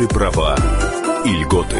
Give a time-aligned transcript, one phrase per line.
[0.00, 0.56] Ваши права
[1.26, 1.76] и льготы.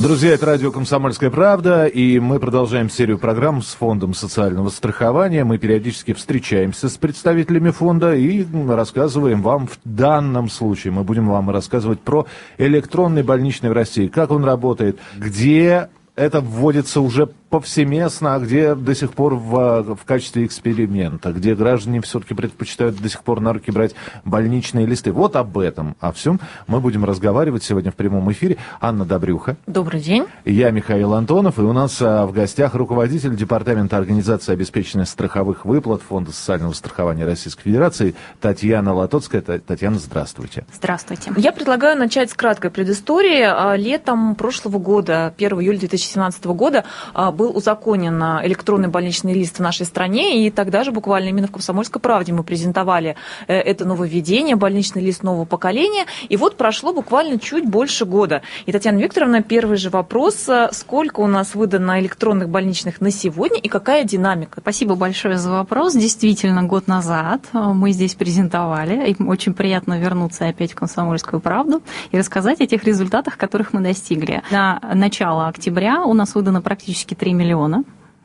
[0.00, 5.42] Друзья, это радио «Комсомольская правда», и мы продолжаем серию программ с Фондом социального страхования.
[5.42, 11.50] Мы периодически встречаемся с представителями фонда и рассказываем вам в данном случае, мы будем вам
[11.50, 12.26] рассказывать про
[12.58, 18.96] электронный больничный в России, как он работает, где это вводится уже повсеместно, а где до
[18.96, 23.70] сих пор в, в качестве эксперимента, где граждане все-таки предпочитают до сих пор на руки
[23.70, 25.12] брать больничные листы.
[25.12, 28.56] Вот об этом, о всем мы будем разговаривать сегодня в прямом эфире.
[28.80, 29.56] Анна Добрюха.
[29.68, 30.26] Добрый день.
[30.44, 36.02] Я Михаил Антонов, и у нас а, в гостях руководитель Департамента организации обеспечения страховых выплат
[36.02, 39.42] Фонда социального страхования Российской Федерации Татьяна Латоцкая.
[39.42, 40.64] Татьяна, здравствуйте.
[40.74, 41.30] Здравствуйте.
[41.36, 43.42] Я предлагаю начать с краткой предыстории.
[43.42, 49.58] А, летом прошлого года, 1 июля 2017 года, а, был был узаконен электронный больничный лист
[49.58, 53.16] в нашей стране, и тогда же буквально именно в «Комсомольской правде» мы презентовали
[53.48, 58.40] э, это нововведение, больничный лист нового поколения, и вот прошло буквально чуть больше года.
[58.64, 63.58] И, Татьяна Викторовна, первый же вопрос, э, сколько у нас выдано электронных больничных на сегодня
[63.58, 64.60] и какая динамика?
[64.62, 65.94] Спасибо большое за вопрос.
[65.94, 71.82] Действительно, год назад э, мы здесь презентовали, и очень приятно вернуться опять в «Комсомольскую правду»
[72.10, 74.42] и рассказать о тех результатах, которых мы достигли.
[74.50, 77.84] На начало октября у нас выдано практически 3 миллиона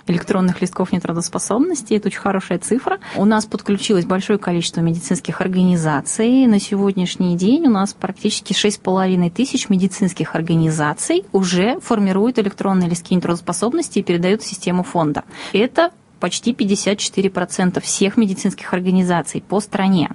[0.09, 1.93] электронных листков нетрудоспособности.
[1.93, 2.99] Это очень хорошая цифра.
[3.15, 6.47] У нас подключилось большое количество медицинских организаций.
[6.47, 13.99] На сегодняшний день у нас практически 6,5 тысяч медицинских организаций уже формируют электронные листки нетрудоспособности
[13.99, 15.23] и передают в систему фонда.
[15.53, 20.09] Это почти 54% всех медицинских организаций по стране.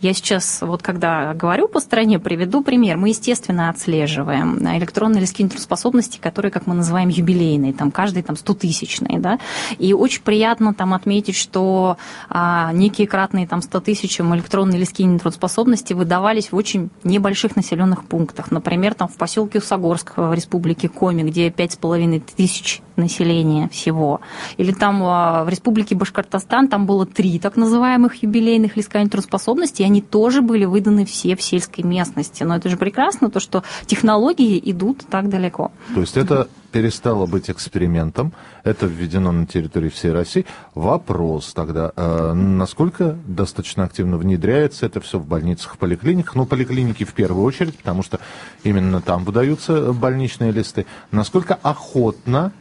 [0.00, 2.96] Я сейчас, вот когда говорю по стране, приведу пример.
[2.96, 9.18] Мы, естественно, отслеживаем электронные листки нетрудоспособности, которые, как мы называем, юбилейные, там каждый там 100-тысячный,
[9.18, 9.38] да,
[9.78, 11.96] и очень приятно там отметить, что
[12.28, 18.50] а, некие кратные там 100 тысячам электронные листки нетрудоспособности выдавались в очень небольших населенных пунктах.
[18.50, 24.20] Например, там в поселке Усогорск в республике Коми, где 5,5 тысяч населения всего.
[24.56, 29.84] Или там а, в Республике Башкортостан там было три так называемых юбилейных листка нетрудоспособности, и
[29.84, 32.42] они тоже были выданы все в сельской местности.
[32.42, 35.70] Но это же прекрасно, то, что технологии идут так далеко.
[35.94, 40.44] То есть это перестало быть экспериментом, это введено на территории всей России.
[40.74, 46.34] Вопрос тогда, э, насколько достаточно активно внедряется это все в больницах, в поликлиниках?
[46.34, 48.20] Ну, поликлиники в первую очередь, потому что
[48.62, 50.84] именно там выдаются больничные листы.
[51.12, 52.52] Насколько охотно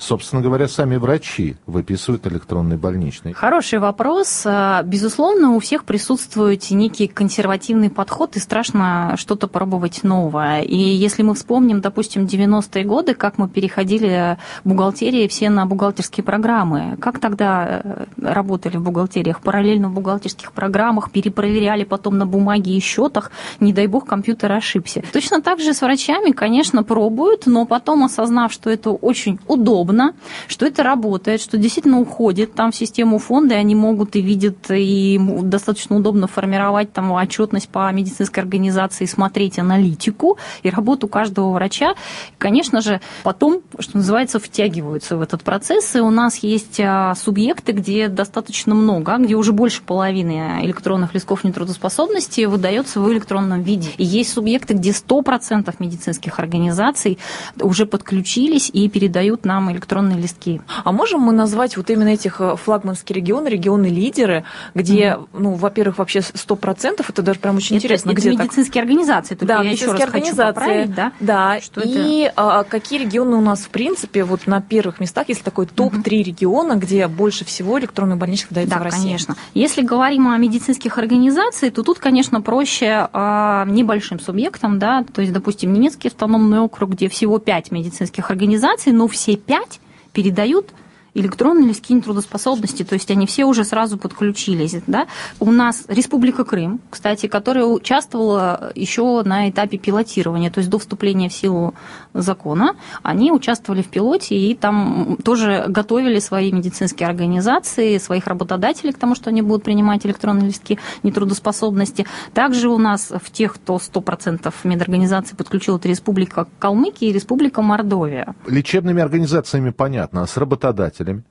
[0.00, 3.32] собственно говоря, сами врачи выписывают электронный больничный?
[3.32, 4.42] Хороший вопрос.
[4.46, 10.62] А, безусловно, у всех присутствует некий консервативный подход, и страшно что-то пробовать новое.
[10.62, 16.24] И если мы вспомним, допустим, 90-е годы, как мы переходили в бухгалтерии все на бухгалтерские
[16.24, 22.72] программы, как тогда э, работали в бухгалтериях, параллельно в бухгалтерских программах, перепроверяли потом на бумаге
[22.72, 23.30] и счетах,
[23.60, 25.02] не дай бог компьютер ошибся.
[25.12, 30.14] Точно так же с врачами, конечно, пробуют, но потом, осознав, что это очень удобно, удобно,
[30.48, 34.70] что это работает, что действительно уходит там в систему фонда, и они могут и видят,
[34.70, 41.92] и достаточно удобно формировать там отчетность по медицинской организации, смотреть аналитику и работу каждого врача.
[41.92, 47.14] И, конечно же, потом, что называется, втягиваются в этот процесс, и у нас есть а,
[47.14, 53.90] субъекты, где достаточно много, где уже больше половины электронных листков нетрудоспособности выдается в электронном виде.
[53.98, 57.18] И есть субъекты, где 100% медицинских организаций
[57.60, 60.60] уже подключились и передают нам электронные листки.
[60.84, 65.28] А можем мы назвать вот именно этих э, флагманские регионы, регионы-лидеры, где, mm-hmm.
[65.32, 68.10] ну, во-первых, вообще 100%, это даже прям очень это, интересно.
[68.10, 68.90] Это где медицинские так?
[68.90, 71.12] организации, только да, я еще раз хочу поправить, да?
[71.20, 72.32] Да, что и это?
[72.36, 76.22] А, какие регионы у нас, в принципе, вот на первых местах, если такой топ-3 mm-hmm.
[76.22, 79.00] региона, где больше всего электронных больничных дается да, в России?
[79.02, 79.36] конечно.
[79.54, 85.32] Если говорим о медицинских организациях, то тут, конечно, проще а, небольшим субъектам, да, то есть,
[85.32, 89.69] допустим, немецкий автономный округ, где всего 5 медицинских организаций, но все 5
[90.12, 90.72] передают
[91.14, 94.76] электронные листки нетрудоспособности, то есть они все уже сразу подключились.
[94.86, 95.06] Да?
[95.38, 101.28] У нас Республика Крым, кстати, которая участвовала еще на этапе пилотирования, то есть до вступления
[101.28, 101.74] в силу
[102.14, 108.98] закона, они участвовали в пилоте и там тоже готовили свои медицинские организации, своих работодателей к
[108.98, 112.06] тому, что они будут принимать электронные листки нетрудоспособности.
[112.34, 118.34] Также у нас в тех, кто 100% медорганизаций подключил, это Республика Калмыкия и Республика Мордовия.
[118.46, 120.99] Лечебными организациями понятно, а с работодателями?
[121.00, 121.22] Aleyhisselam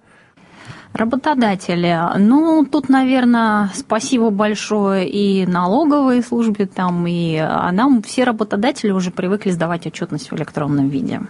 [0.93, 1.97] Работодатели.
[2.17, 9.11] Ну, тут, наверное, спасибо большое и налоговой службе, там, и а нам все работодатели уже
[9.11, 11.21] привыкли сдавать отчетность в электронном виде.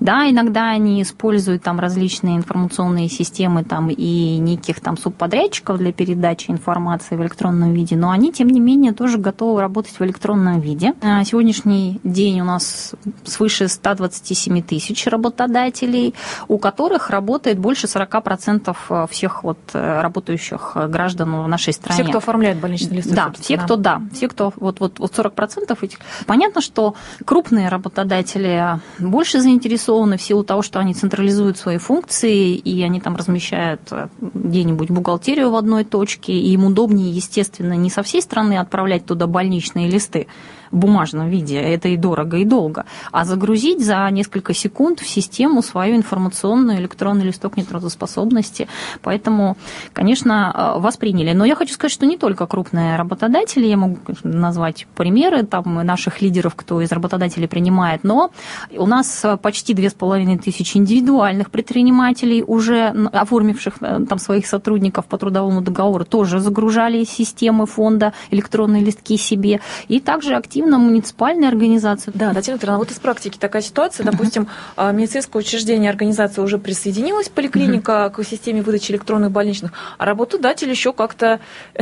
[0.00, 6.50] Да, иногда они используют там различные информационные системы там, и неких там субподрядчиков для передачи
[6.50, 10.92] информации в электронном виде, но они, тем не менее, тоже готовы работать в электронном виде.
[11.00, 16.14] На сегодняшний день у нас свыше 127 тысяч работодателей,
[16.48, 22.02] у которых работает больше 40% всех вот э, работающих э, граждан в нашей стране.
[22.02, 23.12] Все, кто оформляет больничный лист.
[23.12, 25.98] Да, все, кто, да, все, кто, вот, вот, вот 40% этих.
[26.26, 26.94] Понятно, что
[27.24, 33.16] крупные работодатели больше заинтересованы в силу того, что они централизуют свои функции, и они там
[33.16, 38.58] размещают э, где-нибудь бухгалтерию в одной точке, и им удобнее, естественно, не со всей страны
[38.58, 40.26] отправлять туда больничные листы,
[40.70, 45.96] бумажном виде, это и дорого, и долго, а загрузить за несколько секунд в систему свою
[45.96, 48.68] информационную электронный листок нетрудоспособности.
[49.02, 49.56] Поэтому,
[49.92, 51.32] конечно, э, восприняли.
[51.32, 56.22] Но я хочу сказать, что не только крупные работодатели, я могу назвать примеры там, наших
[56.22, 58.30] лидеров, кто из работодателей принимает, но
[58.76, 65.18] у нас почти с половиной тысячи индивидуальных предпринимателей, уже оформивших э, там своих сотрудников по
[65.18, 69.60] трудовому договору, тоже загружали системы фонда электронные листки себе.
[69.88, 72.10] И также активно активно муниципальные организации.
[72.14, 74.06] Да, Татьяна Петровна, вот из практики такая ситуация.
[74.06, 80.70] Допустим, а, медицинское учреждение, организация уже присоединилась, поликлиника, к системе выдачи электронных больничных, а работодатель
[80.70, 81.40] еще как-то...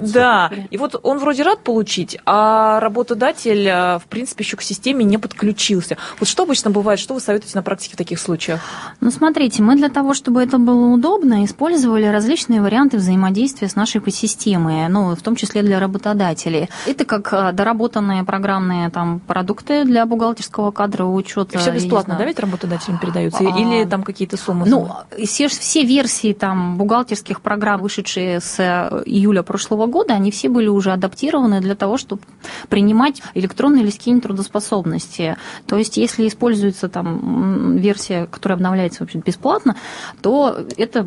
[0.00, 5.04] Да, и вот он вроде рад получить, а работодатель, а, в принципе, еще к системе
[5.04, 5.96] не подключился.
[6.20, 8.60] Вот что обычно бывает, что вы советуете на практике в таких случаях?
[9.00, 14.00] Ну, смотрите, мы для того, чтобы это было удобно, использовали различные варианты взаимодействия с нашей
[14.12, 16.68] системой, ну, в том числе для работодателей.
[16.86, 21.58] Это как а, доработка разработанные программные там продукты для бухгалтерского кадрового учета.
[21.58, 23.40] Все бесплатно, да, ведь работодателям передаются?
[23.40, 24.66] А, Или там какие-то суммы?
[24.68, 24.88] Ну,
[25.24, 30.68] все, все версии там бухгалтерских программ, вышедшие с э, июля прошлого года, они все были
[30.68, 32.22] уже адаптированы для того, чтобы
[32.68, 35.36] принимать электронные листки нетрудоспособности.
[35.66, 39.76] То есть, если используется там версия, которая обновляется вообще бесплатно,
[40.20, 41.06] то это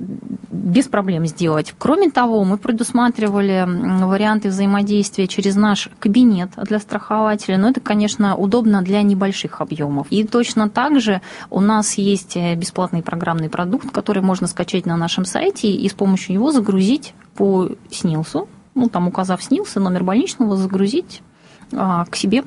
[0.51, 1.73] без проблем сделать.
[1.77, 3.65] Кроме того, мы предусматривали
[4.03, 10.07] варианты взаимодействия через наш кабинет для страхователя, но это, конечно, удобно для небольших объемов.
[10.09, 14.95] И точно так же у нас есть э, бесплатный программный продукт, который можно скачать на
[14.95, 20.05] нашем сайте и с помощью него загрузить по СНИЛСу, ну, там, указав СНИЛС и номер
[20.05, 21.21] больничного, загрузить
[21.73, 22.45] а, к себе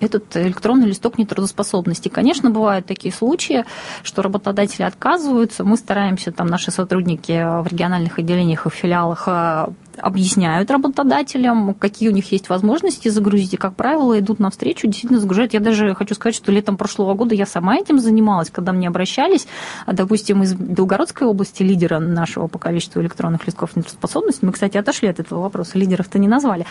[0.00, 2.08] этот электронный листок нетрудоспособности.
[2.08, 3.64] Конечно, бывают такие случаи,
[4.02, 5.62] что работодатели отказываются.
[5.62, 9.70] Мы стараемся, там наши сотрудники в региональных отделениях и филиалах а,
[10.02, 15.54] объясняют работодателям, какие у них есть возможности загрузить, и, как правило, идут навстречу, действительно загружают.
[15.54, 19.46] Я даже хочу сказать, что летом прошлого года я сама этим занималась, когда мне обращались,
[19.86, 25.20] допустим, из Белгородской области, лидера нашего по количеству электронных листков нетрудоспособности, мы, кстати, отошли от
[25.20, 26.66] этого вопроса, лидеров-то не назвали.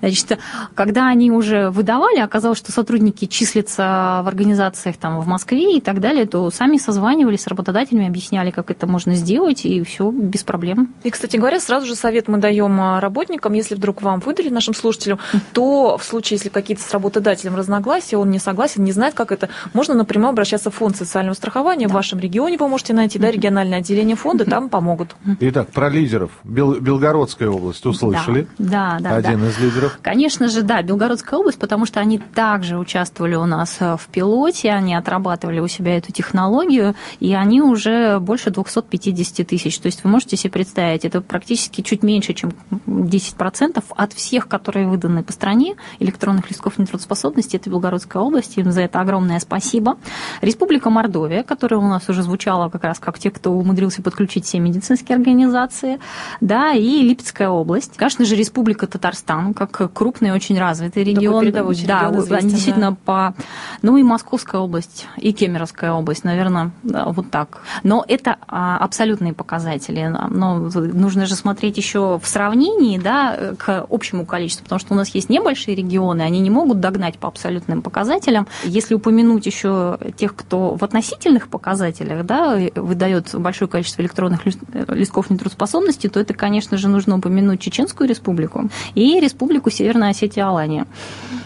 [0.00, 0.38] Значит,
[0.74, 6.00] когда они уже выдавали, оказалось, что сотрудники числятся в организациях там, в Москве и так
[6.00, 10.94] далее, то сами созванивались с работодателями, объясняли, как это можно сделать, и все без проблем.
[11.02, 14.74] И, кстати говоря, сразу же совет мы даем а, работникам, если вдруг вам выдали, нашим
[14.74, 15.18] слушателям,
[15.52, 19.48] то в случае, если какие-то с работодателем разногласия, он не согласен, не знает, как это,
[19.72, 21.86] можно напрямую обращаться в фонд социального страхования.
[21.86, 21.92] Да.
[21.92, 25.16] В вашем регионе вы можете найти, да, региональное отделение фонда, там помогут.
[25.40, 26.30] Итак, про лидеров.
[26.44, 28.46] Бел, Белгородская область услышали.
[28.58, 29.48] Да, да, Один да.
[29.48, 29.98] из лидеров.
[30.02, 34.70] Конечно же, да, Белгородская область, потому что они также участвовали у нас э, в пилоте,
[34.70, 39.78] они отрабатывали у себя эту технологию, и они уже больше 250 тысяч.
[39.78, 44.88] То есть вы можете себе представить, это практически чуть меньше, чем 10% от всех, которые
[44.88, 49.96] выданы по стране, электронных листков нетрудоспособности, это Белгородская область, им за это огромное спасибо.
[50.40, 54.58] Республика Мордовия, которая у нас уже звучала как раз как те, кто умудрился подключить все
[54.58, 56.00] медицинские организации,
[56.40, 57.96] да, и Липецкая область.
[57.96, 61.34] Конечно же, Республика Татарстан, как крупный, очень развитый регион.
[61.86, 62.96] да, известен, они действительно да.
[63.04, 63.34] по...
[63.82, 67.62] Ну и Московская область, и Кемеровская область, наверное, да, вот так.
[67.82, 70.06] Но это а, абсолютные показатели.
[70.30, 74.96] Но нужно же смотреть еще в сравнении сравнении да, к общему количеству, потому что у
[74.96, 78.46] нас есть небольшие регионы, они не могут догнать по абсолютным показателям.
[78.64, 84.42] Если упомянуть еще тех, кто в относительных показателях да, выдает большое количество электронных
[84.88, 90.86] листков нетрудоспособности, то это, конечно же, нужно упомянуть Чеченскую республику и Республику Северная Осетия Алания.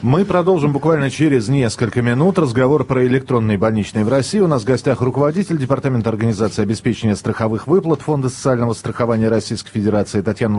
[0.02, 4.40] Мы продолжим буквально через несколько минут разговор про электронные больничные в России.
[4.40, 10.20] У нас в гостях руководитель Департамента организации обеспечения страховых выплат Фонда социального страхования Российской Федерации
[10.20, 10.58] Татьяна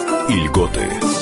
[0.31, 1.20] и льготы.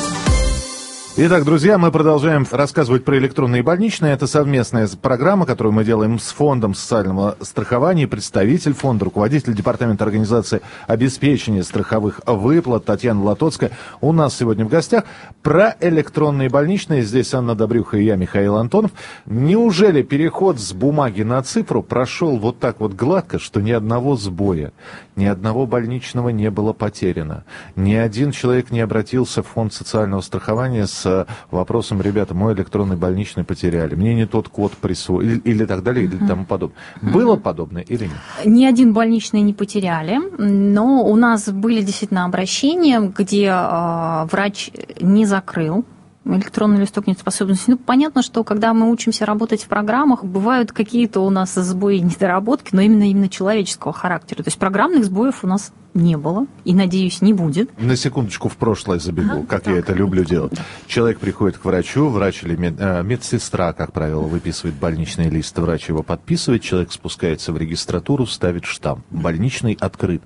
[1.22, 4.14] Итак, друзья, мы продолжаем рассказывать про электронные больничные.
[4.14, 8.08] Это совместная программа, которую мы делаем с Фондом социального страхования.
[8.08, 15.04] Представитель фонда, руководитель Департамента организации обеспечения страховых выплат Татьяна Латоцкая у нас сегодня в гостях.
[15.44, 17.02] Про электронные больничные.
[17.02, 18.92] Здесь Анна Добрюха и я, Михаил Антонов.
[19.26, 24.72] Неужели переход с бумаги на цифру прошел вот так вот гладко, что ни одного сбоя,
[25.18, 27.44] ни одного больничного не было потеряно?
[27.76, 31.09] Ни один человек не обратился в Фонд социального страхования с
[31.52, 36.06] вопросом, ребята, мой электронный больничный потеряли, мне не тот код присвоили, или, или так далее,
[36.06, 36.78] или тому подобное.
[37.02, 38.46] Было подобное или нет?
[38.46, 45.26] Ни один больничный не потеряли, но у нас были действительно обращения, где э, врач не
[45.26, 45.86] закрыл
[46.26, 47.72] электронный листок нетрудоспособности.
[47.72, 52.02] Ну, понятно, что когда мы учимся работать в программах, бывают какие-то у нас сбои и
[52.02, 54.44] недоработки, но именно именно человеческого характера.
[54.44, 57.70] То есть программных сбоев у нас не было и, надеюсь, не будет.
[57.80, 59.74] На секундочку в прошлое забегу, ага, как так.
[59.74, 60.54] я это люблю делать.
[60.88, 65.90] Человек приходит к врачу, врач или мед, э, медсестра, как правило, выписывает больничный лист, врач
[65.90, 69.04] его подписывает, человек спускается в регистратуру, ставит штамп.
[69.10, 70.22] Больничный открыт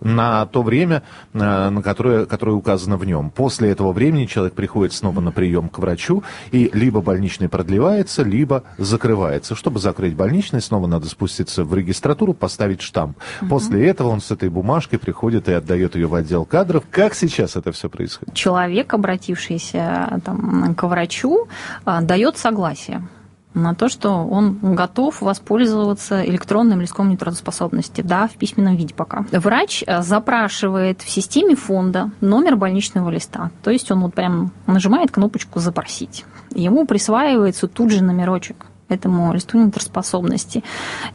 [0.00, 3.30] на то время, э, на которое, которое указано в нем.
[3.30, 8.64] После этого времени человек приходит снова на прием к врачу, и либо больничный продлевается, либо
[8.78, 9.54] закрывается.
[9.54, 13.16] Чтобы закрыть больничный, снова надо спуститься в регистратуру, поставить штамп.
[13.48, 16.82] После этого он с этой бумажкой приходит и отдает ее в отдел кадров.
[16.90, 18.34] Как сейчас это все происходит?
[18.34, 21.46] Человек, обратившийся там, к врачу,
[21.84, 23.06] а, дает согласие
[23.54, 29.24] на то, что он готов воспользоваться электронным листком нетрудоспособности, да, в письменном виде пока.
[29.30, 35.12] Врач а, запрашивает в системе фонда номер больничного листа, то есть он вот прям нажимает
[35.12, 36.24] кнопочку «Запросить».
[36.50, 40.62] Ему присваивается тут же номерочек этому листу нетрудоспособности.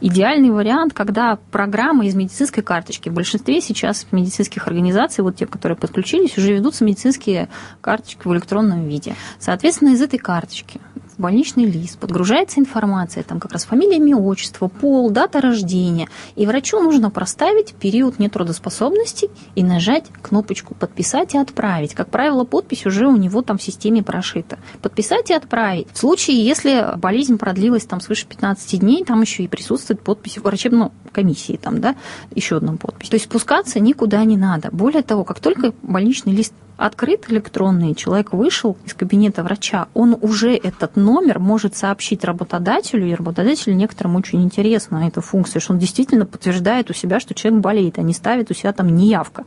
[0.00, 3.08] Идеальный вариант, когда программа из медицинской карточки.
[3.08, 7.48] В большинстве сейчас медицинских организаций, вот те, которые подключились, уже ведутся медицинские
[7.80, 9.14] карточки в электронном виде.
[9.38, 10.80] Соответственно, из этой карточки
[11.16, 16.08] в больничный лист подгружается информация, там как раз фамилия, имя, отчество, пол, дата рождения.
[16.36, 21.94] И врачу нужно проставить период нетрудоспособности и нажать кнопочку «Подписать и отправить».
[21.94, 24.58] Как правило, подпись уже у него там в системе прошита.
[24.80, 25.88] Подписать и отправить.
[25.92, 30.90] В случае, если болезнь продлилась там свыше 15 дней, там еще и присутствует подпись врачебной
[31.12, 31.94] комиссии, там, да,
[32.34, 33.08] еще одна подпись.
[33.08, 34.70] То есть спускаться никуда не надо.
[34.72, 40.54] Более того, как только больничный лист открыт электронный, человек вышел из кабинета врача, он уже
[40.54, 46.26] этот номер может сообщить работодателю, и работодателю некоторым очень интересна эта функция, что он действительно
[46.26, 49.44] подтверждает у себя, что человек болеет, а не ставит у себя там неявка.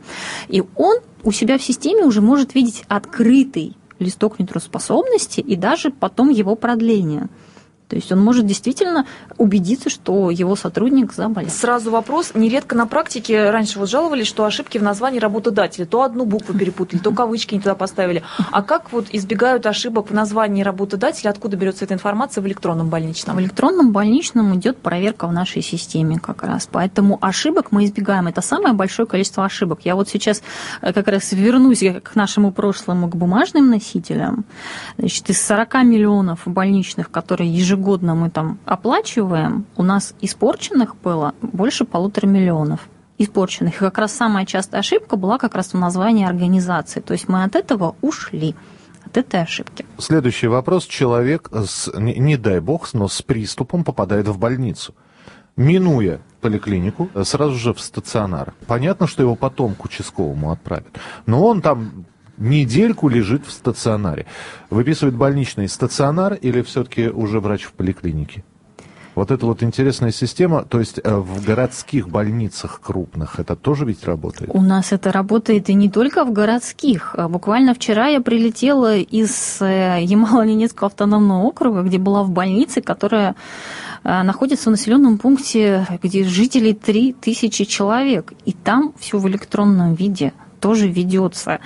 [0.48, 6.30] И он у себя в системе уже может видеть открытый листок нетрудоспособности и даже потом
[6.30, 7.28] его продление.
[7.88, 9.06] То есть он может действительно
[9.38, 11.50] убедиться, что его сотрудник заболел.
[11.50, 12.32] Сразу вопрос.
[12.34, 15.86] Нередко на практике раньше вот жаловались, что ошибки в названии работодателя.
[15.86, 18.24] То одну букву перепутали, то кавычки не туда поставили.
[18.50, 21.30] А как вот избегают ошибок в названии работодателя?
[21.30, 23.36] Откуда берется эта информация в электронном больничном?
[23.36, 26.68] В электронном больничном идет проверка в нашей системе как раз.
[26.70, 28.26] Поэтому ошибок мы избегаем.
[28.26, 29.80] Это самое большое количество ошибок.
[29.84, 30.42] Я вот сейчас
[30.82, 34.44] э, как раз вернусь к нашему прошлому, к бумажным носителям.
[34.98, 41.34] Значит, из 40 миллионов больничных, которые ежегодно ежегодно мы там оплачиваем, у нас испорченных было
[41.42, 43.76] больше полутора миллионов испорченных.
[43.76, 47.00] И как раз самая частая ошибка была как раз в названии организации.
[47.00, 48.54] То есть мы от этого ушли
[49.06, 49.86] от этой ошибки.
[49.98, 50.84] Следующий вопрос.
[50.84, 54.94] Человек, с, не, дай бог, но с приступом попадает в больницу.
[55.56, 58.52] Минуя поликлинику, сразу же в стационар.
[58.66, 61.00] Понятно, что его потом к участковому отправят.
[61.24, 62.04] Но он там
[62.38, 64.26] недельку лежит в стационаре.
[64.70, 68.44] Выписывает больничный стационар или все-таки уже врач в поликлинике?
[69.16, 74.04] Вот это вот интересная система, то есть э, в городских больницах крупных это тоже ведь
[74.04, 74.50] работает?
[74.52, 77.16] У нас это работает и не только в городских.
[77.30, 83.36] Буквально вчера я прилетела из э, Ямало-Ненецкого автономного округа, где была в больнице, которая
[84.04, 88.34] э, находится в населенном пункте, где жителей 3000 человек.
[88.44, 91.60] И там все в электронном виде тоже ведется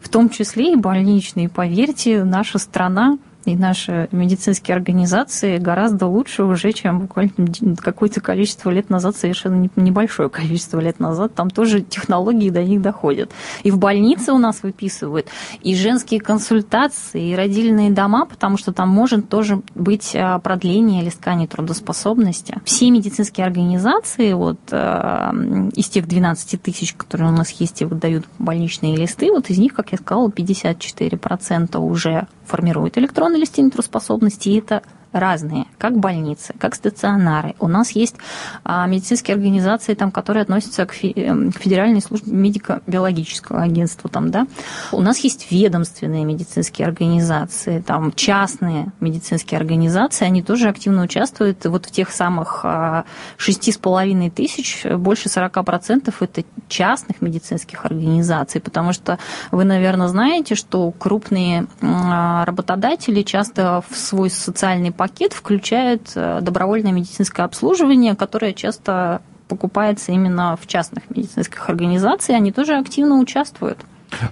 [0.00, 1.48] в том числе и больничные.
[1.48, 3.18] Поверьте, наша страна
[3.52, 7.32] и наши медицинские организации гораздо лучше уже, чем буквально
[7.78, 11.34] какое-то количество лет назад, совершенно небольшое количество лет назад.
[11.34, 13.30] Там тоже технологии до них доходят.
[13.62, 15.28] И в больнице у нас выписывают
[15.62, 21.10] и женские консультации, и родильные дома, потому что там может тоже быть а, продление или
[21.10, 22.60] скание трудоспособности.
[22.64, 25.32] Все медицинские организации, вот а,
[25.74, 29.74] из тех 12 тысяч, которые у нас есть и выдают больничные листы, вот из них,
[29.74, 36.74] как я сказала, 54% уже формируют электронные листы нетрудоспособности, и это разные, как больницы, как
[36.74, 37.54] стационары.
[37.58, 38.16] У нас есть
[38.64, 44.10] а, медицинские организации, там, которые относятся эм, к Федеральной службе медико-биологического агентства.
[44.10, 44.46] Там, да?
[44.92, 51.86] У нас есть ведомственные медицинские организации, там, частные медицинские организации, они тоже активно участвуют вот
[51.86, 53.04] в тех самых а,
[53.36, 59.18] шести с половиной тысяч, больше 40% это частных медицинских организаций, потому что
[59.50, 66.92] вы, наверное, знаете, что крупные а, работодатели часто в свой социальный пакет включает э, добровольное
[66.92, 73.78] медицинское обслуживание, которое часто покупается именно в частных медицинских организациях, они тоже активно участвуют.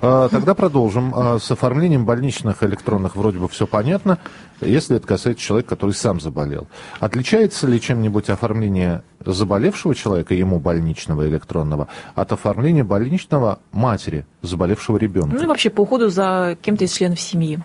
[0.00, 1.12] А, тогда продолжим.
[1.14, 4.18] А, с оформлением больничных электронных вроде бы все понятно,
[4.60, 6.66] если это касается человека, который сам заболел.
[6.98, 15.36] Отличается ли чем-нибудь оформление заболевшего человека, ему больничного электронного, от оформления больничного матери заболевшего ребенка?
[15.36, 17.60] Ну и вообще по уходу за кем-то из членов семьи.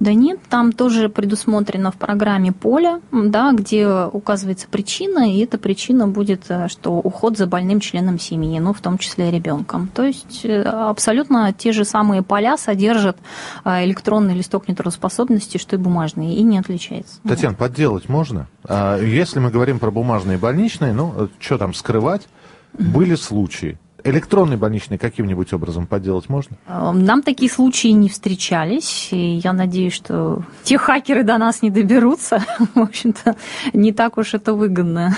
[0.00, 6.08] Да нет, там тоже предусмотрено в программе поле, да, где указывается причина, и эта причина
[6.08, 9.90] будет, э, что уход за больным членом семьи, ну, в том числе ребенком.
[9.94, 13.18] То есть э, абсолютно те же самые поля содержат
[13.66, 17.20] э, электронный листок нетрудоспособности, что и бумажный, и не отличается.
[17.28, 18.48] Татьяна, подделать можно?
[18.64, 22.26] А если мы говорим про бумажные больничные, ну, что там скрывать?
[22.72, 26.56] Были случаи, Электронный больничный каким-нибудь образом подделать можно?
[26.66, 31.70] Эм, нам такие случаи не встречались, и я надеюсь, что те хакеры до нас не
[31.70, 32.44] доберутся.
[32.74, 33.36] В общем-то,
[33.72, 35.16] не так уж это выгодно.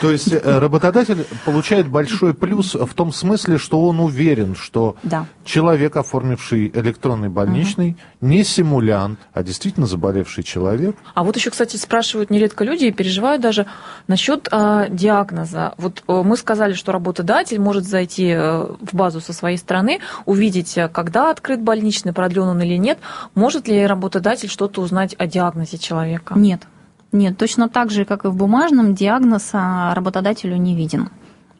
[0.00, 5.26] То есть э, работодатель получает большой плюс в том смысле, что он уверен, что да.
[5.44, 8.28] человек, оформивший электронный больничный, угу.
[8.28, 10.96] не симулянт, а действительно заболевший человек.
[11.14, 13.66] А вот еще, кстати, спрашивают нередко люди и переживают даже
[14.06, 15.74] насчет э, диагноза.
[15.78, 20.76] Вот э, мы сказали, что работодатель может зайти э, в базу со своей стороны, увидеть,
[20.76, 22.98] э, когда открыт больничный, продлен он или нет.
[23.34, 26.34] Может ли работодатель что-то узнать о диагнозе человека?
[26.36, 26.62] Нет.
[27.12, 31.08] Нет, точно так же, как и в бумажном, диагноз а, работодателю не виден.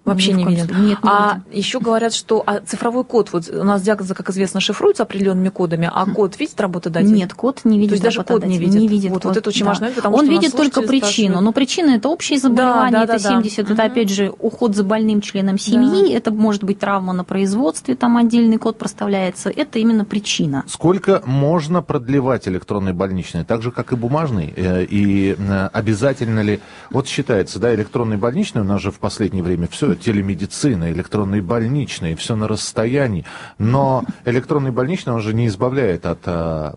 [0.09, 0.67] Вообще не виден.
[0.67, 1.59] Нет, не а виден.
[1.59, 5.91] еще говорят, что а цифровой код, вот у нас диагнозы, как известно, шифруются определенными кодами,
[5.93, 7.13] а код видит работодатель?
[7.13, 7.91] Нет, код не видит.
[7.91, 8.81] То есть даже код не видит.
[8.81, 9.71] Не видит вот, вот это очень да.
[9.71, 11.41] важно, потому Он что видит только причину.
[11.41, 13.75] Но причина это общее заболевание, да, да, это да, 70, да.
[13.75, 16.17] это опять же уход за больным членом семьи, да.
[16.17, 19.51] это может быть травма на производстве, там отдельный код проставляется.
[19.51, 20.65] Это именно причина.
[20.67, 26.61] Сколько можно продлевать электронный больничный, так же как и бумажный, э, и э, обязательно ли?
[26.91, 31.43] Вот считается, да, электронный больничный у нас же в последнее время все телемедицина медицина, электронные
[31.43, 33.25] больничные, все на расстоянии.
[33.59, 36.75] Но электронный больничный, он же не избавляет от а,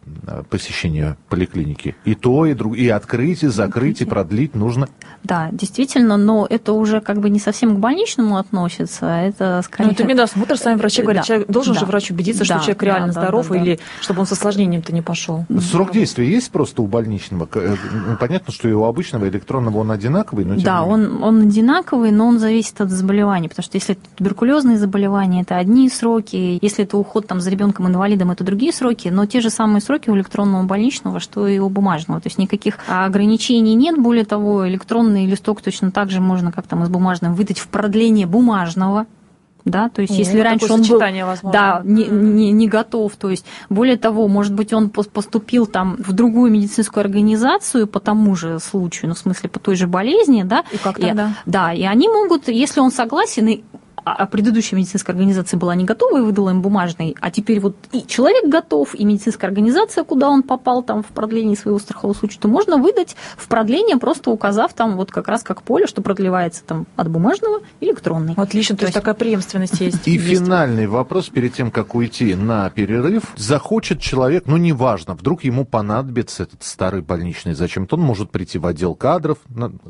[0.50, 1.96] посещения поликлиники.
[2.06, 2.80] И то, и другое.
[2.80, 4.88] И открыть, и закрыть, и продлить нужно.
[5.24, 9.16] Да, действительно, но это уже как бы не совсем к больничному относится.
[9.16, 9.88] А это скорее...
[9.88, 11.24] Ну, это медосмотр, сами врачи говорят.
[11.24, 11.28] Да.
[11.28, 11.80] Человек, должен да.
[11.80, 12.56] же врач убедиться, да.
[12.56, 15.46] что человек реально да, здоров, да, да, или чтобы он с осложнением-то не пошел.
[15.72, 17.48] Срок действия есть просто у больничного?
[17.54, 17.76] Э,
[18.08, 22.28] ну, понятно, что и у обычного электронного он одинаковый, но Да, он, он одинаковый, но
[22.28, 23.11] он зависит от заболевания,
[23.48, 28.32] потому что если это туберкулезные заболевания, это одни сроки, если это уход там, за ребенком-инвалидом,
[28.32, 32.22] это другие сроки, но те же самые сроки у электронного больничного, что и у бумажного.
[32.22, 33.98] То есть никаких ограничений нет.
[34.00, 37.68] Более того, электронный листок точно так же можно, как там и с бумажным, выдать в
[37.68, 39.06] продление бумажного
[39.66, 41.52] да, то есть, О, если раньше он был возможно.
[41.52, 46.14] да, не, не, не готов, то есть, более того, может быть, он поступил там в
[46.14, 50.64] другую медицинскую организацию по тому же случаю, ну, в смысле, по той же болезни, да,
[50.72, 51.30] и как тогда?
[51.46, 53.64] И, да, и они могут, если он согласен, и
[54.04, 57.76] а, а предыдущая медицинская организация была не готова и выдала им бумажный, а теперь вот
[57.92, 62.40] и человек готов, и медицинская организация, куда он попал там в продлении своего страхового случая,
[62.40, 66.64] то можно выдать в продление, просто указав там вот как раз как поле, что продлевается
[66.64, 68.34] там от бумажного электронный.
[68.38, 70.08] Отлично, то, то есть такая преемственность есть.
[70.08, 70.26] И есть.
[70.28, 73.24] финальный вопрос перед тем, как уйти на перерыв.
[73.36, 78.66] Захочет человек, ну неважно, вдруг ему понадобится этот старый больничный зачем-то, он может прийти в
[78.66, 79.38] отдел кадров,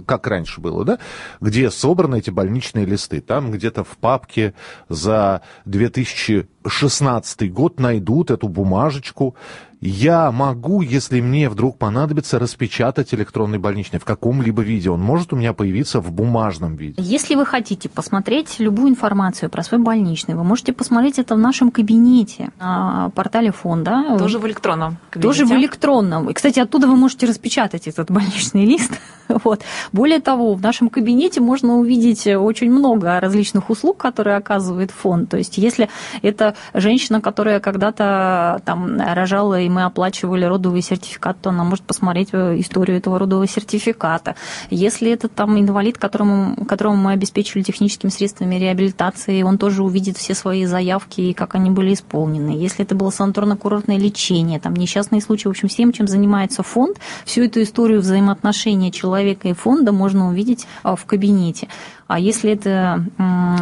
[0.05, 0.99] как раньше было, да,
[1.39, 3.21] где собраны эти больничные листы.
[3.21, 4.53] Там где-то в папке
[4.89, 9.35] за 2000 16 год найдут эту бумажечку,
[9.81, 14.91] я могу, если мне вдруг понадобится, распечатать электронный больничный в каком-либо виде.
[14.91, 17.01] Он может у меня появиться в бумажном виде.
[17.01, 21.71] Если вы хотите посмотреть любую информацию про свой больничный, вы можете посмотреть это в нашем
[21.71, 24.17] кабинете на портале фонда.
[24.19, 25.27] Тоже в электронном кабинете.
[25.27, 26.29] Тоже в электронном.
[26.29, 28.91] И, кстати, оттуда вы можете распечатать этот больничный лист.
[29.45, 29.61] Вот.
[29.93, 35.29] Более того, в нашем кабинете можно увидеть очень много различных услуг, которые оказывает фонд.
[35.29, 35.87] То есть, если
[36.21, 42.29] это женщина, которая когда-то там рожала и мы оплачивали родовый сертификат, то она может посмотреть
[42.31, 44.35] э, историю этого родового сертификата.
[44.69, 50.33] Если это там инвалид, которому, которому мы обеспечили техническими средствами реабилитации, он тоже увидит все
[50.33, 52.51] свои заявки и как они были исполнены.
[52.51, 57.43] Если это было санаторно-курортное лечение, там несчастные случаи, в общем, всем, чем занимается фонд, всю
[57.43, 61.67] эту историю взаимоотношения человека и фонда можно увидеть а, в кабинете.
[62.07, 63.05] А если это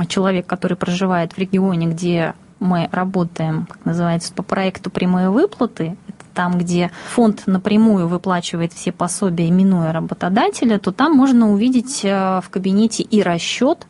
[0.08, 6.26] человек, который проживает в регионе, где мы работаем, как называется, по проекту прямые выплаты, это
[6.34, 12.50] там, где фонд напрямую выплачивает все пособия, минуя работодателя, то там можно увидеть э, в
[12.50, 13.88] кабинете и расчет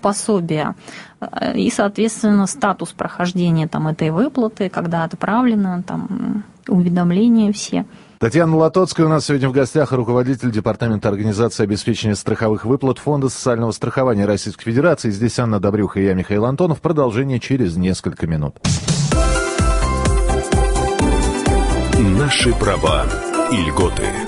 [0.00, 0.74] пособия,
[1.20, 7.84] э, и, соответственно, статус прохождения там, этой выплаты, когда отправлено, там, уведомления все.
[8.18, 13.70] Татьяна Латоцкая у нас сегодня в гостях, руководитель Департамента организации обеспечения страховых выплат Фонда социального
[13.70, 15.10] страхования Российской Федерации.
[15.10, 16.80] Здесь Анна Добрюха и я, Михаил Антонов.
[16.80, 18.56] Продолжение через несколько минут.
[21.96, 23.06] Наши права
[23.52, 24.27] и льготы.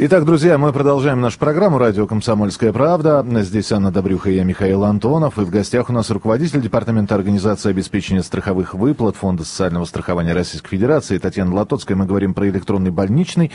[0.00, 3.26] Итак, друзья, мы продолжаем нашу программу «Радио Комсомольская правда».
[3.42, 5.38] Здесь Анна Добрюха и я, Михаил Антонов.
[5.38, 10.68] И в гостях у нас руководитель Департамента организации обеспечения страховых выплат Фонда социального страхования Российской
[10.68, 11.96] Федерации Татьяна Латоцкая.
[11.96, 13.50] Мы говорим про электронный больничный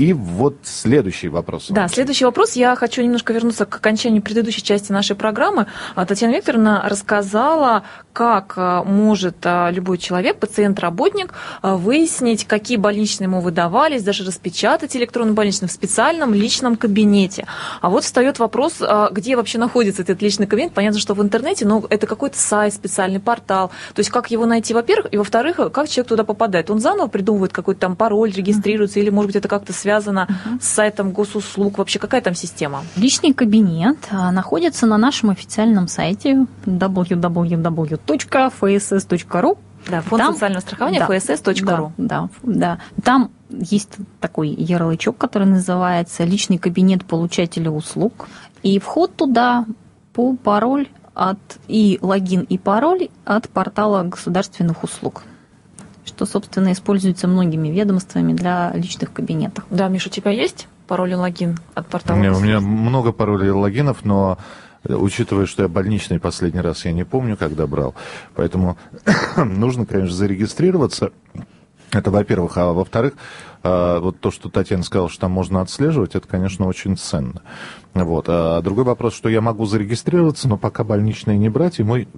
[0.00, 1.66] и вот следующий вопрос.
[1.68, 2.54] Да, следующий вопрос.
[2.54, 5.66] Я хочу немножко вернуться к окончанию предыдущей части нашей программы.
[5.94, 7.82] А, Татьяна Викторовна рассказала,
[8.14, 15.34] как а, может а, любой человек, пациент-работник, выяснить, какие больничные ему выдавались, даже распечатать электронный
[15.34, 17.46] больничный в специальном личном кабинете.
[17.82, 20.72] А вот встает вопрос, где вообще находится этот личный кабинет.
[20.72, 23.68] Понятно, что в интернете, но это какой-то сайт, специальный портал.
[23.94, 26.70] То есть как его найти, во-первых, и во-вторых, как человек туда попадает.
[26.70, 30.28] Он заново придумывает какой-то там пароль, регистрируется, или, может быть, это как-то связано связано
[30.60, 31.78] с сайтом госуслуг?
[31.78, 32.84] Вообще какая там система?
[32.96, 37.98] Личный кабинет а, находится на нашем официальном сайте www.fss.ru.
[39.88, 41.64] Да, фонд там, социального страхования да, fss.ru.
[41.64, 42.78] Да, да, да.
[43.02, 48.28] Там есть такой ярлычок, который называется «Личный кабинет получателя услуг».
[48.62, 49.64] И вход туда
[50.12, 55.24] по пароль от и логин и пароль от портала государственных услуг
[56.04, 59.64] что, собственно, используется многими ведомствами для личных кабинетов.
[59.70, 62.16] Да, Миша, у тебя есть пароль и логин от портала?
[62.16, 64.38] У меня, у меня много паролей и логинов, но
[64.84, 67.94] э, учитывая, что я больничный последний раз я не помню, когда брал,
[68.34, 68.76] поэтому
[69.36, 71.12] нужно, конечно, зарегистрироваться.
[71.92, 72.56] Это, во-первых.
[72.56, 73.14] А во-вторых,
[73.62, 77.42] э, вот то, что Татьяна сказала, что там можно отслеживать, это, конечно, очень ценно.
[77.94, 78.26] Вот.
[78.28, 82.08] А другой вопрос, что я могу зарегистрироваться, но пока больничные не брать, и мой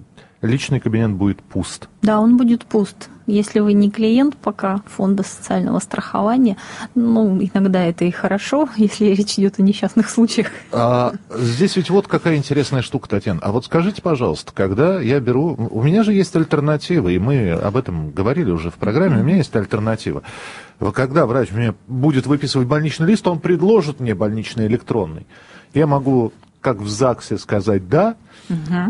[0.43, 1.89] личный кабинет будет пуст.
[2.03, 3.09] Да, он будет пуст.
[3.27, 6.57] Если вы не клиент пока фонда социального страхования,
[6.95, 10.49] ну, иногда это и хорошо, если речь идет о несчастных случаях.
[10.73, 13.41] А, здесь ведь вот какая интересная штука, Татьяна.
[13.43, 15.57] А вот скажите, пожалуйста, когда я беру...
[15.71, 19.37] У меня же есть альтернатива, и мы об этом говорили уже в программе, у меня
[19.37, 20.23] есть альтернатива.
[20.95, 25.27] Когда врач мне будет выписывать больничный лист, он предложит мне больничный электронный.
[25.75, 28.17] Я могу, как в ЗАГСе, сказать «да»,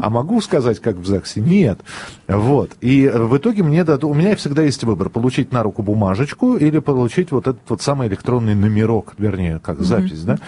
[0.03, 1.81] а могу сказать, как в ЗАГСе, нет.
[2.29, 2.73] Вот.
[2.81, 6.79] И в итоге мне дадут, у меня всегда есть выбор, получить на руку бумажечку или
[6.79, 9.85] получить вот этот вот самый электронный номерок, вернее, как угу.
[9.85, 10.39] запись, да.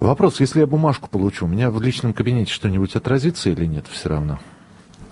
[0.00, 4.08] Вопрос, если я бумажку получу, у меня в личном кабинете что-нибудь отразится или нет все
[4.08, 4.40] равно?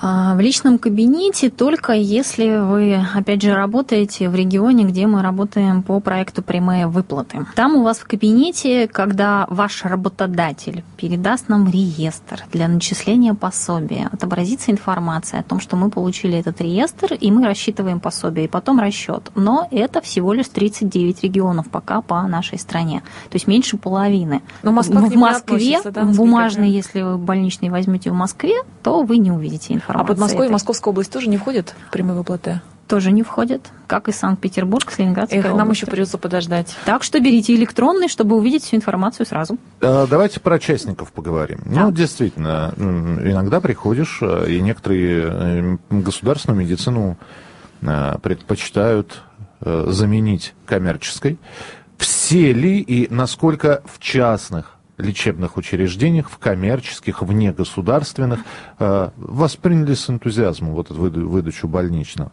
[0.02, 5.82] А, в личном кабинете только если вы, опять же, работаете в регионе, где мы работаем
[5.82, 7.44] по проекту «Прямые выплаты».
[7.54, 14.70] Там у вас в кабинете, когда ваш работодатель передаст нам реестр для начисления пособия, отобразится
[14.70, 19.30] информация о том, что мы получили этот реестр, и мы рассчитываем пособие, и потом расчет.
[19.34, 23.02] Но это всего лишь 39 регионов пока по нашей стране.
[23.28, 24.40] То есть меньше половины.
[24.62, 29.30] Но Москва в Москве, да, бумажный, если вы больничный возьмете в Москве, то вы не
[29.30, 30.04] увидите информацию информация.
[30.04, 32.60] А Подмосковье и Московская область тоже не входят в прямые выплаты?
[32.90, 36.76] тоже не входят, как и Санкт-Петербург с Ленинградской Эх, нам еще придется подождать.
[36.84, 39.58] Так что берите электронный, чтобы увидеть всю информацию сразу.
[39.80, 41.60] А, Давайте про частников поговорим.
[41.66, 41.84] Да.
[41.84, 47.16] Ну, действительно, иногда приходишь, э, и некоторые э, государственную медицину
[47.80, 49.22] э, предпочитают
[49.62, 51.38] заменить коммерческой.
[51.98, 58.40] Все ли и насколько в частных лечебных учреждениях, в коммерческих, в негосударственных,
[58.78, 62.32] э, восприняли с энтузиазмом вот эту выда- выдачу больничного?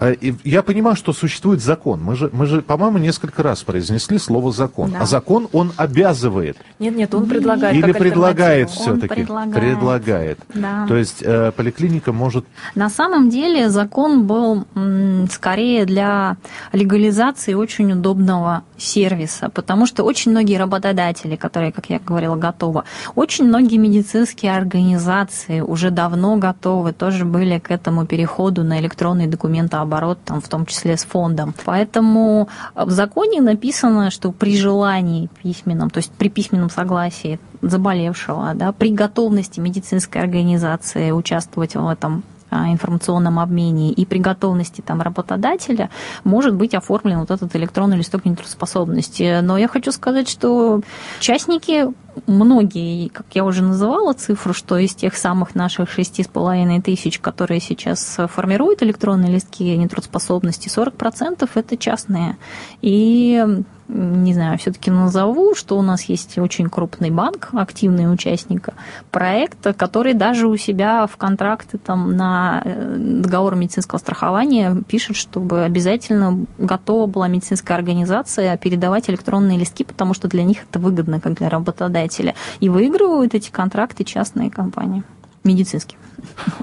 [0.00, 2.02] А, Я понимаю, что существует закон.
[2.02, 4.90] Мы же, мы же, по-моему, несколько раз произнесли слово закон.
[4.92, 5.00] Да.
[5.02, 6.56] А закон, он обязывает.
[6.78, 9.08] Нет, нет, он предлагает Или предлагает все-таки?
[9.26, 10.38] предлагает.
[10.54, 10.86] Да.
[10.88, 12.46] То есть э, поликлиника может...
[12.74, 16.38] На самом деле закон был м, скорее для
[16.72, 22.84] легализации очень удобного сервиса, потому что очень многие работодатели, которые, как я говорила, готовы,
[23.14, 29.26] очень многие медицинские организации уже давно готовы, тоже были к этому переходу на электронный
[29.90, 31.54] документооборот, там, в том числе с фондом.
[31.64, 38.72] Поэтому в законе написано, что при желании письменном, то есть при письменном согласии заболевшего, да,
[38.72, 45.88] при готовности медицинской организации участвовать в этом а, информационном обмене и при готовности там, работодателя
[46.24, 49.40] может быть оформлен вот этот электронный листок нетрудоспособности.
[49.40, 50.80] Но я хочу сказать, что
[51.20, 51.86] частники
[52.26, 57.18] многие, как я уже называла цифру, что из тех самых наших шести с половиной тысяч,
[57.18, 62.36] которые сейчас формируют электронные листки нетрудоспособности, 40% это частные.
[62.82, 63.44] И
[63.92, 68.68] не знаю, все-таки назову, что у нас есть очень крупный банк, активный участник
[69.10, 75.64] проекта, который даже у себя в контракты там, на э, договор медицинского страхования пишет, чтобы
[75.64, 81.34] обязательно готова была медицинская организация передавать электронные листки, потому что для них это выгодно, как
[81.34, 82.09] для работодателя.
[82.60, 85.02] И выигрывают эти контракты частные компании
[85.44, 85.98] медицинские.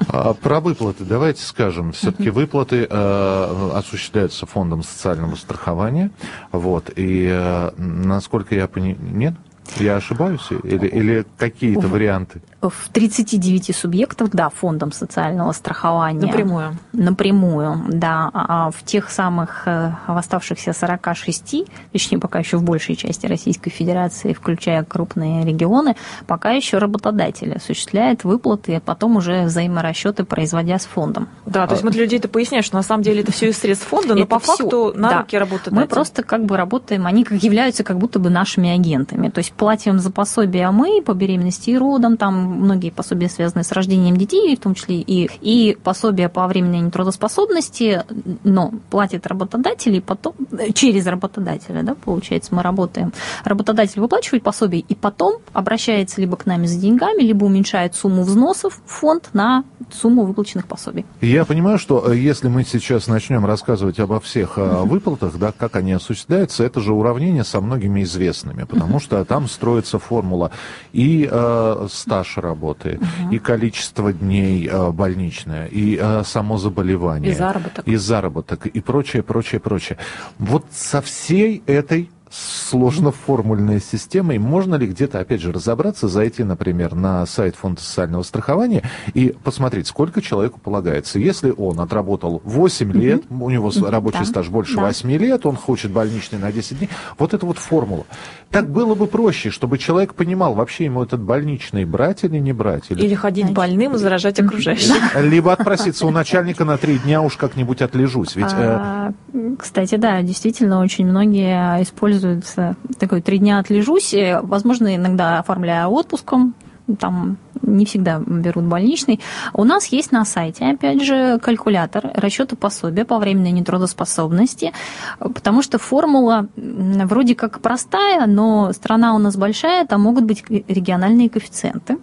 [0.09, 1.91] А про выплаты давайте скажем.
[1.91, 6.11] Все-таки выплаты э, осуществляются фондом социального страхования.
[6.51, 6.91] Вот.
[6.95, 8.97] И э, насколько я понимаю...
[8.99, 9.33] Нет?
[9.77, 10.47] Я ошибаюсь?
[10.63, 12.41] Или, или какие-то варианты?
[12.61, 16.25] В 39 субъектах, да, фондом социального страхования.
[16.25, 16.77] Напрямую.
[16.93, 18.31] Напрямую, да.
[18.33, 23.69] А в тех самых, э, в оставшихся 46, точнее, пока еще в большей части Российской
[23.69, 30.85] Федерации, включая крупные регионы, пока еще работодатель осуществляет выплаты, а потом уже взаиморасчеты производя с
[30.85, 31.27] фондом.
[31.45, 33.57] Да, то есть мы для людей это поясняем, что на самом деле это все из
[33.57, 35.19] средств фонда, но Это по всё, факту на да.
[35.19, 35.71] руки работают.
[35.75, 39.29] Мы просто как бы работаем, они как являются как будто бы нашими агентами.
[39.29, 43.71] То есть платим за пособия мы по беременности и родам, там многие пособия связаны с
[43.71, 48.03] рождением детей, в том числе и, и пособия по временной нетрудоспособности,
[48.43, 53.11] но платит работодатель, и потом э, через работодателя, да, получается, мы работаем.
[53.43, 58.79] Работодатель выплачивает пособие, и потом обращается либо к нами за деньгами, либо уменьшает сумму взносов
[58.85, 61.05] в фонд на сумму выплаченных пособий.
[61.21, 65.75] Я понимаю, что э, если мы сейчас начнем рассказывать обо всех э, выплатах, да, как
[65.75, 70.51] они осуществляются, это же уравнение со многими известными, потому что там строится формула
[70.93, 72.99] и э, стаж работы,
[73.31, 77.31] и количество дней э, больничное, и э, само заболевание.
[77.31, 77.87] И заработок.
[77.87, 79.97] И заработок, и прочее, прочее, прочее.
[80.39, 84.37] Вот со всей этой сложно-формульной системой.
[84.37, 89.87] Можно ли где-то, опять же, разобраться, зайти, например, на сайт Фонда социального страхования и посмотреть,
[89.87, 91.19] сколько человеку полагается.
[91.19, 94.81] Если он отработал 8 лет, у него с- рабочий Да, стаж больше да.
[94.83, 98.05] 8 лет, он хочет больничный на 10 дней, вот это вот формула.
[98.51, 102.85] Так было бы проще, чтобы человек понимал, вообще ему этот больничный брать или не брать.
[102.89, 104.95] Или, Или ходить Значит, больным и заражать окружающих.
[105.21, 108.35] Либо отпроситься у начальника на 3 дня, уж как-нибудь отлежусь.
[108.35, 109.11] Ведь э, А,
[109.59, 115.87] Кстати, да, действительно, очень многие используют э, такой три дня отлежусь, э, возможно, иногда оформляя
[115.87, 116.53] отпуском,
[116.99, 119.19] там не всегда берут больничный.
[119.53, 124.71] У нас есть на сайте, опять же, калькулятор расчета пособия по временной нетрудоспособности,
[125.19, 131.29] потому что формула вроде как простая, но страна у нас большая, там могут быть региональные
[131.29, 131.97] коэффициенты.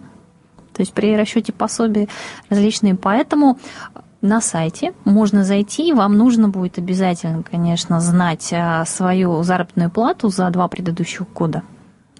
[0.73, 2.09] То есть при расчете пособия
[2.49, 2.95] различные.
[2.95, 3.57] Поэтому
[4.25, 10.49] на сайте можно зайти, вам нужно будет обязательно, конечно, знать а, свою заработную плату за
[10.49, 11.63] два предыдущих года.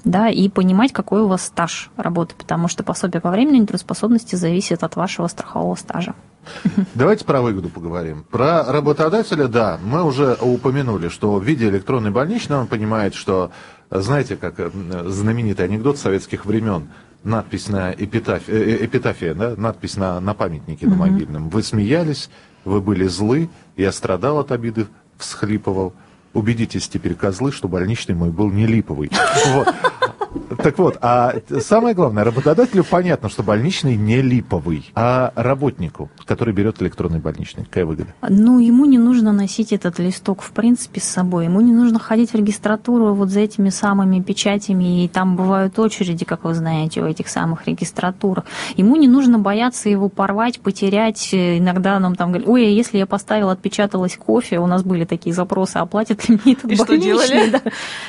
[0.04, 4.84] Да, и понимать, какой у вас стаж работы, потому что пособие по временной нетрудоспособности зависит
[4.84, 6.14] от вашего страхового стажа.
[6.94, 8.24] Давайте про выгоду поговорим.
[8.30, 13.50] Про работодателя, да, мы уже упомянули, что в виде электронной больничной он понимает, что,
[13.90, 14.70] знаете, как э,
[15.08, 16.90] знаменитый анекдот советских времен,
[17.26, 21.50] надпись на эпитаф- э, э, эпитафия, да, надпись на, на памятнике на могильном.
[21.50, 22.30] Вы смеялись,
[22.64, 25.94] вы были злы, я страдал от обиды, всхлипывал.
[26.34, 29.10] Убедитесь теперь, козлы, что больничный мой был не липовый.
[29.48, 29.74] Вот.
[30.58, 36.82] Так вот, а самое главное, работодателю понятно, что больничный не липовый, а работнику, который берет
[36.82, 38.14] электронный больничный, какая выгода?
[38.28, 41.46] Ну, ему не нужно носить этот листок, в принципе, с собой.
[41.46, 46.26] Ему не нужно ходить в регистратуру вот за этими самыми печатями, и там бывают очереди,
[46.26, 48.44] как вы знаете, у этих самых регистратур.
[48.76, 51.30] Ему не нужно бояться его порвать, потерять.
[51.34, 55.34] Иногда нам там говорят, ой, а если я поставила, отпечаталась кофе, у нас были такие
[55.34, 57.46] запросы, оплатят ли мне этот И что делали?
[57.56, 57.62] Да.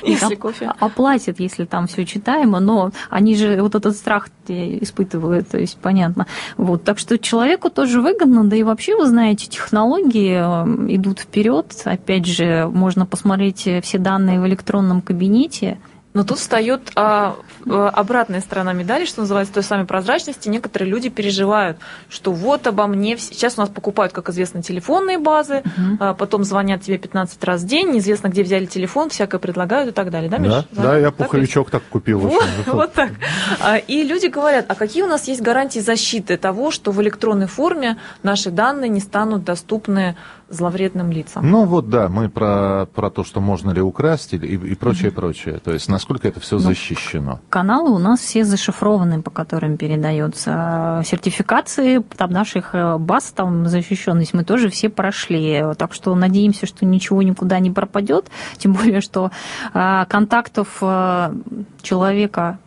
[0.02, 0.72] Если Оп- кофе?
[0.78, 6.26] Оплатят, если там все читаемо, но они же вот этот страх испытывают, то есть понятно.
[6.56, 11.66] Вот, так что человеку тоже выгодно, да и вообще, вы знаете, технологии э, идут вперед.
[11.84, 15.78] Опять же, можно посмотреть все данные в электронном кабинете.
[16.16, 20.48] Но тут встает а, э, обратная сторона медали, что называется, той самой прозрачности.
[20.48, 21.76] Некоторые люди переживают,
[22.08, 23.18] что вот обо мне...
[23.18, 25.62] Сейчас у нас покупают, как известно, телефонные базы,
[26.00, 29.92] а потом звонят тебе 15 раз в день, неизвестно, где взяли телефон, всякое предлагают и
[29.92, 30.30] так далее.
[30.30, 30.52] Да, Миш?
[30.52, 32.20] Да, да, я Так пуховичок так купил.
[32.20, 32.72] Вот, очень.
[32.72, 33.10] вот так.
[33.60, 37.46] А, И люди говорят, а какие у нас есть гарантии защиты того, что в электронной
[37.46, 40.16] форме наши данные не станут доступны
[40.48, 41.48] зловредным лицам?
[41.48, 45.58] Ну вот да, мы про, про то, что можно ли украсть и, и прочее, прочее.
[45.62, 47.40] То есть насколько это все Ну, защищено.
[47.48, 54.34] Каналы у нас все зашифрованы, по которым передается сертификации там наших э, баз, там защищенность
[54.34, 55.64] мы тоже все прошли.
[55.76, 58.26] Так что надеемся, что ничего никуда не пропадет.
[58.56, 59.30] Тем более, что
[59.72, 61.34] а, контактов э,
[61.82, 62.58] человека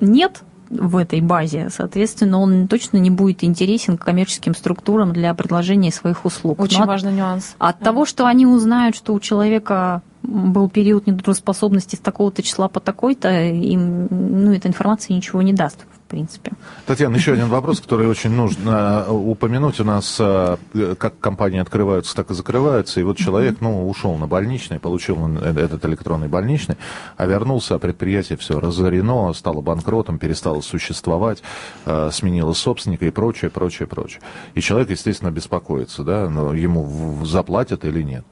[0.00, 6.24] нет в этой базе, соответственно, он точно не будет интересен коммерческим структурам для предложения своих
[6.24, 6.60] услуг.
[6.60, 7.54] Очень Но от- важный нюанс.
[7.58, 12.80] от того, что они узнают, что у человека был период нетрудоспособности с такого-то числа по
[12.80, 16.52] такой-то, им ну, эта информация ничего не даст, в принципе.
[16.86, 19.78] Татьяна, еще один вопрос, который очень нужно э, упомянуть.
[19.78, 20.56] У нас э,
[20.98, 22.98] как компании открываются, так и закрываются.
[23.00, 26.78] И вот человек, ну, ушел на больничный, получил он э- этот электронный больничный,
[27.18, 31.42] а вернулся, а предприятие все разорено, стало банкротом, перестало существовать,
[31.84, 34.22] сменило собственника и прочее, прочее, прочее.
[34.54, 38.24] И человек, естественно, беспокоится, да, но ему заплатят или нет.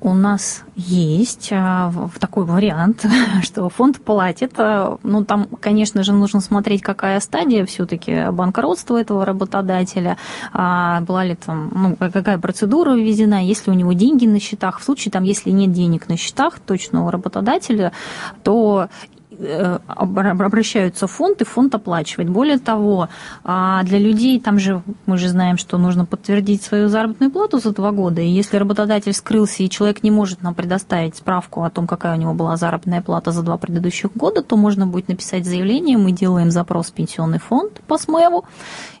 [0.00, 3.04] У нас есть а, такой вариант,
[3.42, 4.52] что фонд платит.
[4.58, 10.16] а, Ну, там, конечно же, нужно смотреть, какая стадия все-таки банкротства этого работодателя,
[10.52, 14.78] а, была ли там, ну, какая процедура введена, есть ли у него деньги на счетах.
[14.78, 17.92] В случае, там, если нет денег на счетах точно у работодателя,
[18.44, 18.88] то
[19.86, 22.30] обращаются в фонд, и фонд оплачивает.
[22.30, 23.08] Более того,
[23.44, 27.72] а, для людей, там же мы же знаем, что нужно подтвердить свою заработную плату за
[27.72, 31.86] два года, и если работодатель скрылся, и человек не может нам предоставить справку о том,
[31.86, 35.98] какая у него была заработная плата за два предыдущих года, то можно будет написать заявление,
[35.98, 38.44] мы делаем запрос в пенсионный фонд по СМЭВу,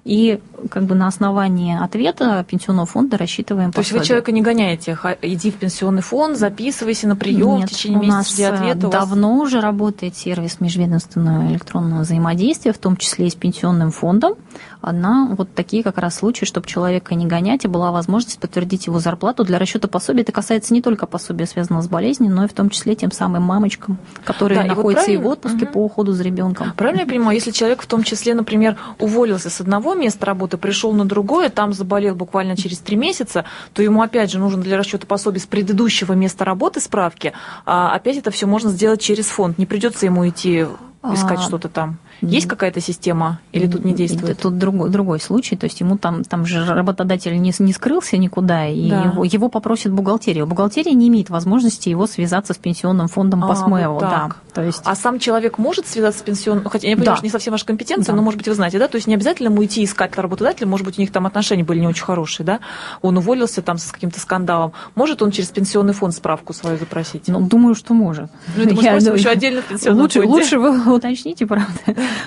[0.08, 0.40] и
[0.70, 4.08] как бы на основании ответа пенсионного фонда рассчитываем То есть вы пособие.
[4.08, 8.32] человека не гоняете, иди в пенсионный фонд, записывайся на прием, Нет, в течение месяца нас
[8.32, 8.78] жди ответа.
[8.86, 13.34] э, у вас- давно уже работает сервис межведомственного электронного взаимодействия, в том числе и с
[13.34, 14.34] пенсионным фондом,
[14.82, 19.00] на вот такие как раз случаи, чтобы человека не гонять, и была возможность подтвердить его
[19.00, 20.22] зарплату для расчета пособия.
[20.22, 23.42] Это касается не только пособия, связанного с болезнью, но и в том числе тем самым
[23.42, 25.72] мамочкам, которые Да, и вот находятся и, в отпуске Мгм.
[25.74, 26.72] по уходу за ребенком.
[26.76, 30.92] Правильно я понимаю, если человек в том числе, например, уволился с одного места работы, пришел
[30.92, 35.06] на другое, там заболел буквально через три месяца, то ему опять же нужно для расчета
[35.06, 37.32] пособий с предыдущего места работы справки,
[37.66, 39.58] а опять это все можно сделать через фонд.
[39.58, 40.66] Не придется ему идти
[41.12, 41.98] искать А, что-то там.
[42.20, 44.30] Есть какая-то система или тут не действует?
[44.30, 48.16] Это Тут другой, другой случай, то есть ему там, там же работодатель не, не скрылся
[48.16, 49.02] никуда, и Да.
[49.04, 50.44] его, его попросит бухгалтерия.
[50.46, 54.30] Бухгалтерия не имеет возможности его связаться с пенсионным фондом по А, вот да.
[54.54, 54.82] То есть...
[54.84, 57.16] А сам человек может связаться с пенсионным, хотя я понимаю, Да.
[57.16, 58.16] что не совсем ваша компетенция, Да.
[58.16, 60.84] но, может быть, вы знаете, да, то есть не обязательно ему идти искать работодателя, может
[60.84, 62.60] быть, у них там отношения были не очень хорошие, да,
[63.02, 67.28] он уволился там с каким-то скандалом, может он через пенсионный фонд справку свою запросить?
[67.28, 68.30] Ну, думаю, что может.
[68.56, 70.32] Ну, это мы Я спросим еще отдельно в пенсионном лучше, фонде.
[70.34, 71.68] лучше вы уточните, правда.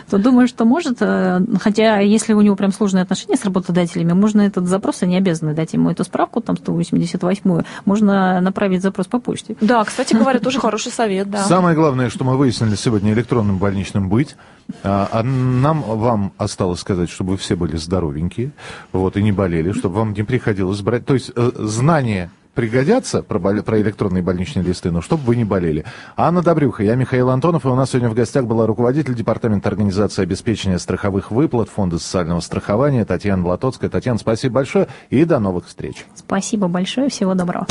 [0.10, 0.98] То думаю, что может.
[1.02, 5.54] э, Хотя, если у него прям сложные отношения с работодателями, можно этот запрос, они обязаны
[5.54, 9.56] дать ему эту справку, там 188-ю, можно направить запрос по почте.
[9.62, 11.44] Да, кстати говоря, тоже хороший совет, да.
[11.44, 14.36] Самое главное, что мы выяснили сегодня, электронным больничным быть.
[14.84, 18.52] А, а нам, вам осталось сказать, чтобы вы все были здоровенькие,
[18.92, 21.06] вот, и не болели, чтобы вам не приходилось брать.
[21.06, 25.44] То есть э, знания пригодятся про, боле- про электронные больничные листы, но чтобы вы не
[25.44, 25.86] болели.
[26.16, 30.24] Анна Добрюха, я Михаил Антонов, и у нас сегодня в гостях была руководитель Департамента организации
[30.24, 33.90] обеспечения страховых выплат Фонда социального страхования Татьяна Блатоцкая.
[33.90, 36.06] Татьяна, спасибо большое и до новых встреч.
[36.16, 37.68] Спасибо большое, всего доброго.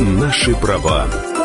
[0.00, 1.06] Наши права